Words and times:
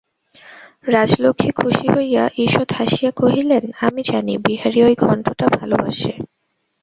রাজলক্ষ্মী 0.87 1.51
খুশি 1.51 1.87
হইয়া 1.89 2.23
ঈষৎ 2.37 2.69
হাসিয়া 2.73 3.11
কহিলেন, 3.11 3.63
আমি 3.79 4.01
জানি, 4.03 4.33
বিহারী 4.37 4.79
ঐ 4.83 4.89
ঘন্টটা 5.03 5.45
ভালোবাসে। 5.57 6.13